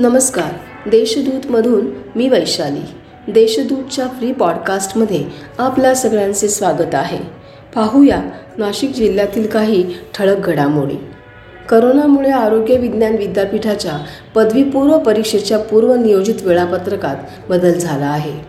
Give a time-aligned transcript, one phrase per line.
[0.00, 0.50] नमस्कार
[0.88, 2.80] देशदूतमधून मी वैशाली.
[3.32, 5.24] देशदूतच्या फ्री पॉडकास्टमध्ये
[5.58, 7.18] आपल्या सगळ्यांचे स्वागत आहे.
[7.74, 8.22] पाहूया
[8.58, 10.94] नाशिक जिल्ह्यातील काही ठळक घडामोडी.
[11.68, 13.92] करोनामुळे आरोग्य विज्ञान विद्यापीठाच्या
[14.34, 17.16] पदवीपूर्व परीक्षेच्या पूर्वनियोजित वेळापत्रकात
[17.48, 18.40] बदल झाला आहे.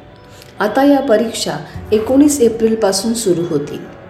[0.59, 1.53] आता या परीक्षा
[1.91, 4.00] एकोणीस एप्रिलपासून सुरू होतील.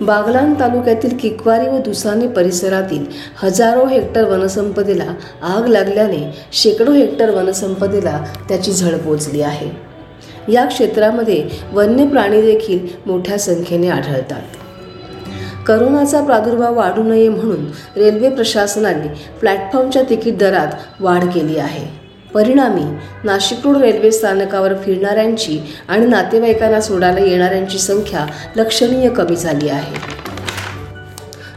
[0.00, 3.04] बागलान तालुक्यातील किकवारी व दुसाने परिसरातील
[3.42, 9.70] हजारो हेक्टर वनसंपदेला आग लागल्याने शेकडो हेक्टर वनसंपदेला त्याची झळ पोचली आहे.
[10.52, 14.42] या क्षेत्रामध्ये वन्य प्राणी देखील मोठ्या संख्येने आढळतात.
[15.66, 19.08] करोनाचा प्रादुर्भाव वाढू नये म्हणून रेल्वे प्रशासनाने
[19.40, 20.68] प्लॅटफॉर्मच्या तिकीट दरात
[21.00, 21.97] वाढ केली आहे.
[22.34, 22.84] परिणामी
[23.24, 29.96] नाशिक रोड रेल्वे स्थानकावर फिरणाऱ्यांची आणि नातेवाईकांना सोडायला येणाऱ्यांची संख्या लक्षणीय कमी झाली आहे.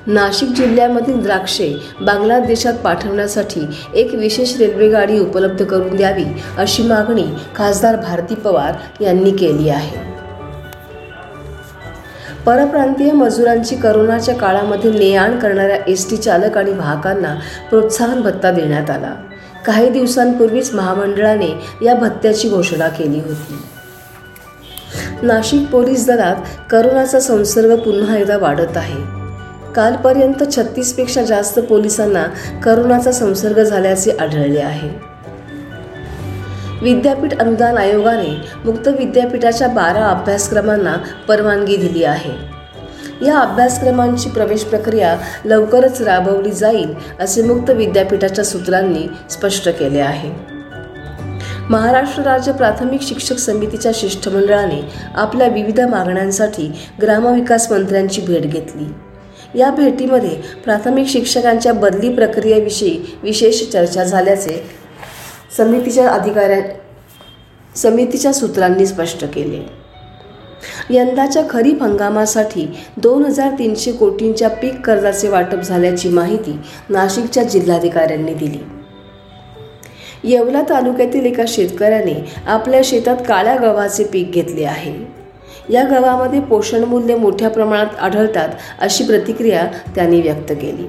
[0.07, 6.25] नाशिक जिल्ह्यामधील द्राक्षे बांगलादेशात पाठवण्यासाठी एक विशेष रेल्वेगाडी उपलब्ध करून द्यावी
[6.58, 7.25] अशी मागणी
[7.56, 10.11] खासदार भारती पवार यांनी केली आहे.
[12.45, 17.35] परप्रांतीय मजुरांची करोनाच्या काळामध्ये ने आण करणाऱ्या एस टी चालक आणि वाहकांना
[17.69, 19.13] प्रोत्साहन भत्ता देण्यात आला.
[19.66, 23.62] काही दिवसांपूर्वीच महामंडळाने या भत्त्याची घोषणा केली होती.
[25.22, 26.36] नाशिक पोलीस दलात
[26.70, 29.22] करोनाचा संसर्ग पुन्हा एकदा वाढत आहे.
[29.73, 32.23] कालपर्यंत छत्तीसपेक्षा जास्त पोलिसांना
[32.64, 34.90] करोनाचा संसर्ग झाल्याचे आढळले आहे.
[36.81, 40.96] विद्यापीठ अनुदान आयोगाने मुक्त विद्यापीठाच्या बारा अभ्यासक्रमांना
[41.28, 42.61] परवानगी दिली आहे.
[43.25, 50.31] या अभ्यासक्रमांची प्रवेश प्रक्रिया लवकरच राबवली जाईल असे मुक्त विद्यापीठाच्या सूत्रांनी स्पष्ट केले आहे.
[51.69, 54.81] महाराष्ट्र राज्य प्राथमिक शिक्षक समितीच्या शिष्टमंडळाने
[55.16, 58.94] आपल्या विविध मागण्यांसाठी ग्रामविकास मंत्र्यांची भेट घेतली.
[59.59, 64.69] या भेटीमध्ये प्राथमिक शिक्षकांच्या बदली प्रक्रियेविषयी विशेष चर्चा झाल्याचे
[65.57, 66.59] समितीच्या अधिकाऱ्या
[67.75, 69.81] समितीच्या सूत्रांनी स्पष्ट केले.
[70.91, 76.59] यंदाच्या खरीप हंगामासाठी दोन हजार तीनशे कोटींच्या पीक कर्जाचे वाटप झाल्याची माहिती
[76.90, 78.57] नाशिकच्या जिल्हाधिकाऱ्यांनी दिली.
[80.24, 85.22] येवला तालुक्यातील एका शेतकऱ्याने आपल्या शेतात काळ्या गव्हाचे पीक घेतले आहे.
[85.69, 88.50] या गव्हामध्ये पोषणमूल्य मोठ्या प्रमाणात आढळतात
[88.81, 89.66] अशी प्रतिक्रिया
[89.96, 90.88] त्यांनी व्यक्त केली.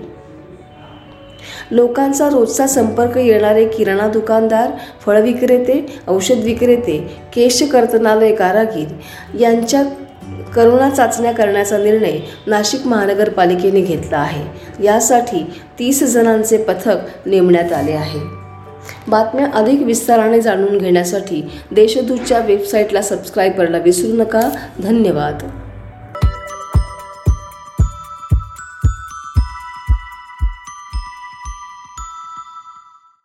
[1.72, 4.70] लोकांचा रोजचा संपर्क येणारे किराणा दुकानदार
[5.06, 8.88] फळ विक्रेते औषध विक्रेते केश कर्तनालय कारागीर
[9.40, 9.82] यांच्या
[10.54, 14.44] करोना चाचण्या करण्याचा निर्णय नाशिक महानगरपालिकेने घेतला आहे.
[14.84, 15.46] यासाठी
[15.78, 16.96] तीस जणांचे पथक
[17.26, 18.20] नेमण्यात आले आहे.
[19.08, 24.50] बातम्या अधिक विस्ताराने जाणून घेण्यासाठी देशदूतच्या वेबसाईटला सबस्क्राईब करायला विसरू नका.
[24.82, 25.61] धन्यवाद.